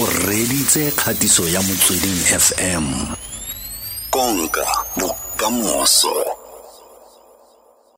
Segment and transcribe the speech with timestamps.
[0.00, 2.86] o reditse kgatiso ya motsweding fm
[4.10, 4.64] konka
[4.96, 6.14] bokamoso.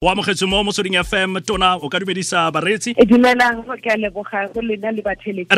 [0.03, 2.95] O amogetswe mo motsweding fm tona o ka dumedisa bareetsi.
[2.99, 5.54] E dumelang ke a leboga go lena le batheletsi.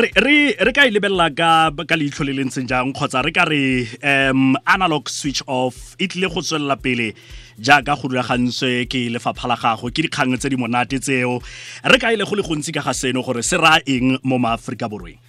[0.61, 3.89] Re ka e lebelela ka ka leitlho le le ntseng jang kgotsa re ka re
[4.05, 7.15] um analog switch off e tlile go tswelela pele
[7.57, 11.41] jaaka go rulagantswe ke lefapha la gago ke dikgang tse di monate tseo.
[11.89, 14.85] Re ka ile go le gontsi ka ga seno gore se ra eng mo maaforika
[14.85, 15.17] borweng?
[15.17, 15.24] Eh,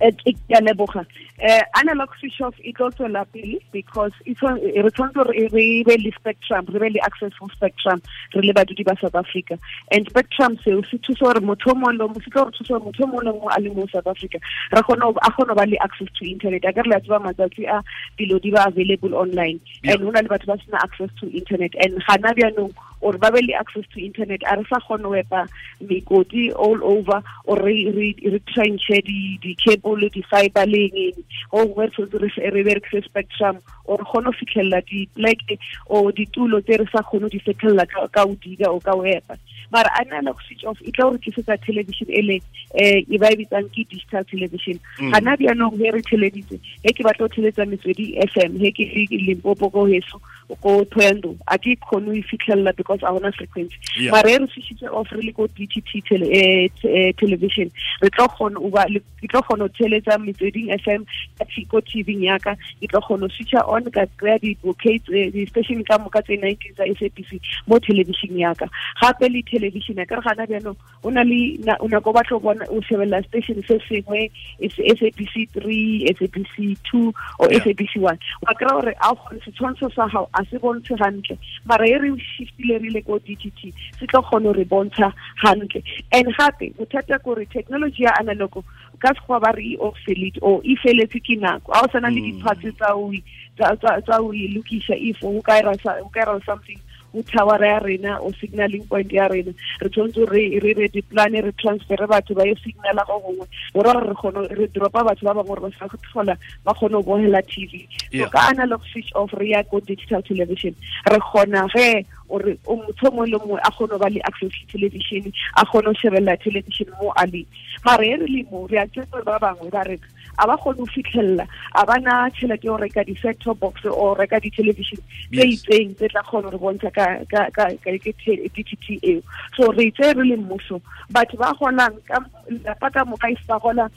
[0.00, 1.06] ke a leboga.
[1.38, 6.10] Um analog switch off e tlo tswela pele because re tshwanetse gore re be le
[6.18, 8.00] spectrum re be le access spectrum
[8.34, 9.58] re le badudi ba south africa.
[9.92, 12.84] And spectrum seo se thusa gore motho o mongwe le se tlo re thusa gore
[12.84, 14.38] motho o mongwe le mongwe a le mo south africa.
[14.72, 16.64] Re kgone a kgone ba le access to internet.
[16.64, 17.82] A ka re la tseba matsatsi a
[18.18, 19.60] dilo di ba available online.
[19.84, 21.74] And ho na le batho ba sena access to internet.
[21.80, 25.14] And gana bjanong or ba be le access to internet a re sa kgone ho
[25.22, 25.46] epa
[25.82, 31.22] mekoti all over or re re re trenche di di cable di fiber le eng
[31.52, 35.58] o ngwe tshwanetse re re berekise spectrum or re kgone ho fitlhella di pleke
[35.90, 39.36] o ditulo tse re sa kgone di fitlhella ka o diga o ka o epa.
[39.72, 43.36] Mara analog switch off e tla gore tlisetsa television e le um e ba e
[43.42, 44.78] bitsang ke digital television.
[45.00, 45.12] Mm.
[45.12, 48.86] gana bjanong he re theleditse he ke batla go theletsa metswedi f m he ke
[48.94, 50.20] le limpopo ko heso
[50.62, 51.76] ko thoyando a ke
[52.14, 53.74] e fitlhelela because a gona frequency.
[54.10, 57.70] Mara e re switchitse off re le ko dtt tele, eh, eh, television.
[58.02, 61.04] Re tlo o ba ke tlo theletsa metsweding f m
[61.38, 61.44] ka
[61.80, 62.56] tv yaka.
[62.80, 64.06] Ke tlo kgona ho switcha on ka
[64.38, 68.68] di-station ka tse nineteen tsa s a b c mo television yaka.
[69.02, 72.40] Gape le television ka re gana bjanong o na le na- o nako o batla
[72.40, 74.30] bona o shebelela station se sengwe
[74.60, 77.98] s a b c three s a b c two or s a b c
[77.98, 78.18] one.
[78.42, 80.06] Wa kry-a gore a o kgone setshwantsho sa
[80.36, 84.52] a se bontshe gantle mara e re shiftile re le ko dtt se tlo kgone
[84.56, 88.64] re bontsha gantle and gape bothata kore technology ya analogo
[88.98, 91.72] ka sekgowa ba re e obsolete or e feletse ke nako.
[91.72, 93.22] A o sana le diphatse di-parts tsa o e-
[93.56, 96.80] tsa- o e lokisa if o ka ka ira something
[97.16, 101.40] ho tower ya rena o signaling point ya rena re tshwanetse re re re diplane
[101.40, 105.34] re transfere batho ba yo signala go gongwe gore re kgone re dropa batho ba
[105.40, 109.48] bangwe ba sa tlhola ba kgone ho bohela tv so ka analog switch off re
[109.56, 110.74] ya ko digital television
[111.08, 117.46] re kgona ge uri umuthomulo mu akhono bali access television akhono shebella television mo ali
[117.84, 119.98] mare re le mo re a tshepa ba bangwe ba re
[120.38, 124.40] aba khone u fitlhella abana tshela ke o reka di set top box o reka
[124.40, 125.00] di television
[125.32, 128.12] tse itseng tse tla khone re bontsha ka ka ka ka ke
[128.54, 129.20] DTT eo
[129.56, 132.20] so re itse re le mmuso batho ba gona ka
[132.64, 133.88] lapata mo ka ifa gona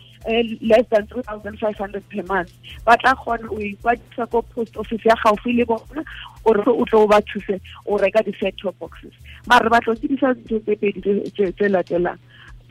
[0.61, 2.51] less than three thousand five hundred per month
[2.85, 6.03] ba tla kgona o ikwadisa ko post office ya gaufi le bona
[6.43, 9.13] gore o tlo o ba thuse o reka di-set top boxes
[9.47, 12.19] mare ba tlo tsebisa dintho tse pedi tse- tse tse latelang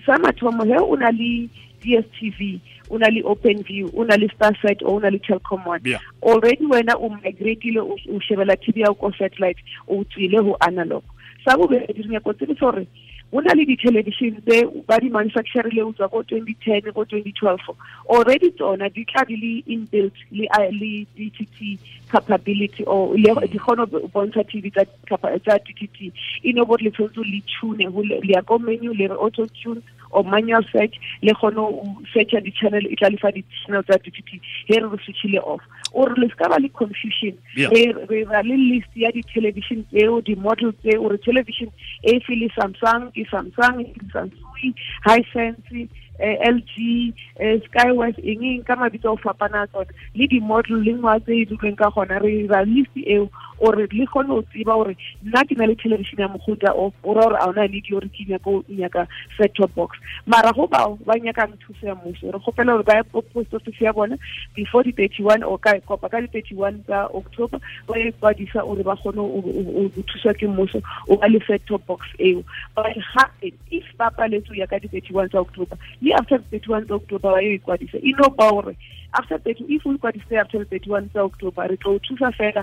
[0.06, 1.48] sa mathomo he o na le
[1.82, 2.60] dstv
[2.91, 6.00] o na le open view o na le starset o na le telcom one Yeah.
[6.22, 11.03] already wena o migratile o o shebela tv ya ko satellite o tswile ho analog
[11.44, 12.86] sa bobedi re nyako tsebe gore
[13.31, 17.61] go na le di-television tse ba di-manufacturile o tswa ko twenty ten ko twenty twelve.
[18.09, 21.78] Already tsona di tla di le inbuilt le dtt
[22.09, 23.50] capability or le- mm.
[23.53, 26.12] di kgone ho bontsha tv tsa dtt
[26.43, 29.47] e no gore le tshwanetse le tune le le ya ko menu le re auto
[29.60, 34.41] tune or manual search le kgone ho searcha di-channel e tla lefa di-channel tsa dtt
[34.67, 35.63] he re re switchile off.
[35.93, 37.35] Ore le ska ba le confusion.
[37.57, 41.71] Re re ra le list ya di-television tseo di-model tseo ore television
[42.03, 44.75] e fe le samsung ke samsung ke sansui
[45.07, 45.89] hisense
[46.19, 51.19] eh, lg eh, skywest eng eng ka mabitso o fapana tsone le di-model le ngwa
[51.23, 53.31] tse e duleng ka gona re ra list eo
[53.61, 57.23] ore le kgone go tseba gore nna ke na le television ya mohuta o ora
[57.27, 59.97] gore a ona need ore ke nyaka o nyaka set top box
[60.27, 63.93] mara go bao ba nyakang thuso ya mmuso re kgopela gore ba post office ya
[63.93, 64.17] bona
[64.55, 67.59] before di thirty one o ka kopa ka di thirty one tsa october
[67.89, 71.41] ba ye kwadisa gore ba kgone o- o o thuswa ke mmuso o ba le
[71.47, 72.45] set top box eo
[72.77, 76.39] but gape if ba paletse o ya ka di thirty one tsa october le after
[76.39, 78.77] the thirty one tsa october ba ye o ikwadisa e no ba gore
[79.15, 82.61] after 30 if we ikwadisitse after the 31 tsa october re tlo o thusa fela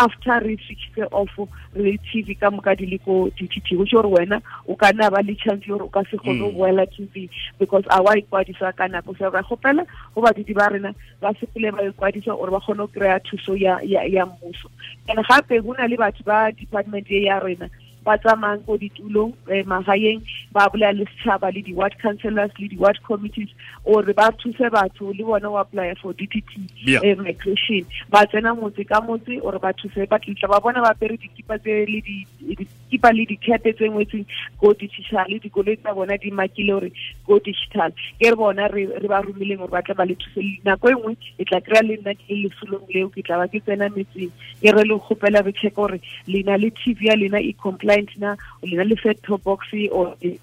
[0.00, 1.30] after re switchitse off
[1.74, 5.22] re tv ka moka di le ko dtt go gore wena o ka nna ba
[5.22, 6.56] le chance gore o ka se kgone go Mm.
[6.56, 9.84] boela tv because a wa ikwadisa ka nako so ra gopela
[10.14, 13.78] go badudi ba rena ba sepele ba ikwadisa gore ba kgone go kry-a thuso ya
[13.82, 14.68] ya ya mmuso
[15.08, 17.68] and gape go na le batho ba department e ya rena
[18.04, 20.20] ba tsamayang ko ditulong um magaeng
[20.52, 23.48] ba bolaya le setšhaba le di-ward councellors le di-ward committees
[23.84, 26.52] ore ba thuse batho le bona o apply for d t t
[26.98, 27.84] um migration.
[28.10, 30.18] Ba tsena motse ka motse ore ba thuse ba
[30.48, 34.26] ba bona ba pere dikipa tse le di- dikipa le dikhepe tse ngwetseng
[34.60, 36.90] go digital le dikoloi tsa bona di makile gore
[37.26, 37.90] go digital.
[38.18, 40.60] Ke re bona re ba romileng gore ba tla ba le thuse.
[40.64, 43.62] Nako e nngwe e tla kry-a le nna ke lesolong leo ke tla ba ke
[43.64, 44.30] tsena metseng.
[44.60, 47.52] Ke re le kgopela re check gore lena le t v ya lena e
[47.92, 50.38] client na o le le top box o e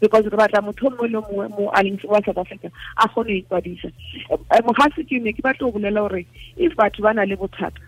[0.00, 3.22] because re batla motho mo le mo mo a leng wa South Africa a go
[3.22, 3.42] le
[4.64, 4.72] mo
[7.24, 7.80] le bothata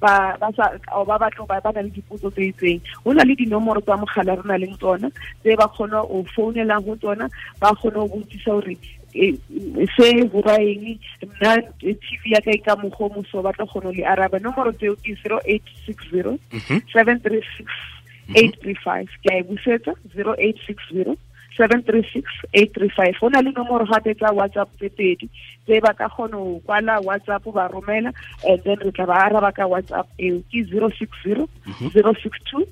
[0.00, 1.18] ba ba sa o ba
[1.82, 4.42] le dipotso tse itseng ho na le dinomoro tsa mogala re
[6.02, 7.28] o founela go tsona
[7.60, 8.76] ba khona go botsisa hore
[9.16, 9.32] e,
[9.80, 10.28] e, se
[14.04, 14.38] araba.
[14.38, 16.38] Nomoro tseo 0860
[16.92, 17.95] 736
[18.34, 21.16] eight three five ke a e busetsa zero eight six zero
[21.56, 23.14] seven three six eight three five.
[23.20, 25.28] Go na le nomoro gape tsa whatsapp tse pedi
[25.64, 28.12] tse ba ka kgona go kwala whatsapp ba romela
[28.44, 30.42] and then re tla ba araba ka whatsapp eo.
[30.52, 31.48] Ke zero six zero
[31.92, 32.66] zero six two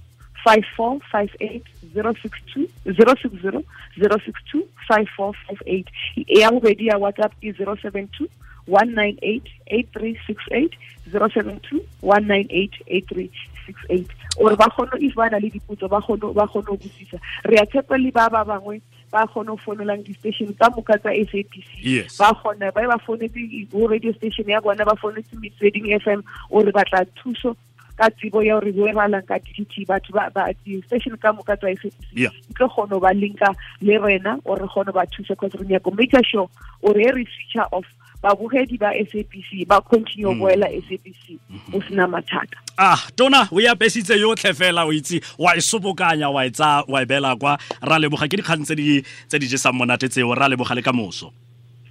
[0.44, 1.64] five four five eight.
[1.94, 3.62] Zero six two zero six zero
[3.96, 5.86] zero six two five four five eight.
[6.26, 8.28] Ya bobedi ya whatsapp ke zero seven two
[8.66, 10.72] one nine eight eight three six eight
[11.10, 13.30] zero seven two one nine eight eight three
[13.66, 16.76] six eight ore ba kgone if ba na le dipotso ba kgone ba kgone go
[16.76, 18.80] botsisa re a tshepa le ba ba bangwe
[19.12, 22.16] ba kgone go fonelang di-station ka moka tsa s a b c Yes.
[22.18, 26.24] ba kgona ba ba founetse go radio station ya bona ba founetse metsweding f m
[26.50, 27.56] ore ba tla thuso
[27.96, 31.70] ka tsebo ya gore bo ralang ka dtt batho ba ba di-station ka moka tsa
[31.70, 32.32] s a b c Yeah.
[32.48, 33.48] di tlo kgone ba linka
[33.80, 36.48] le rena or re kgone ba thusa cause re nyako make sure
[36.82, 37.86] ore e re switcher off
[38.24, 41.36] babogedi ba SABC ba continue go boela SABC
[41.76, 42.56] o sena mathata.
[42.78, 47.02] Ah tona o apesitse yotlhe fela o itse wa e sobokanya wa e tsa wa
[47.02, 47.58] e bela kwa.
[47.82, 50.92] Ra leboga ke dikgang tse di tse di jesang monate tseo ra leboga le ka
[50.92, 51.32] moso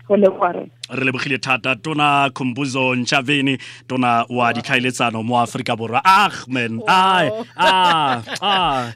[0.08, 0.16] go
[0.52, 0.70] re.
[0.92, 1.76] Lebogile thata.
[1.76, 3.58] Tona khumbuzo ntshaveni
[3.88, 6.02] tona wa ditlhaeletsano mo aforika borwa.
[6.04, 8.92] Ah man ai ah ah.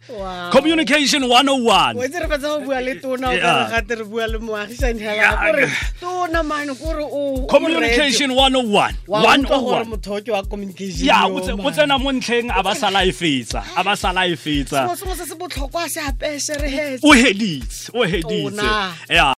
[0.52, 3.70] Communication 101 o itse re fetsa go bua le tona o Yeah.
[3.70, 4.38] kare gate re bua le
[6.00, 11.72] tona mane kore o communication 101 wa utlwa gore 101 motho wa communication ya o
[11.72, 14.90] tsena mo ntlheng a ba sala e fetsa a ba sala e fetsa.
[14.98, 17.08] Sengwe se se botlhokwa se re hetse.
[17.08, 18.62] O heditse o heditse.
[19.10, 19.36] Ya